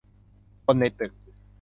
[0.65, 1.11] คนในตึก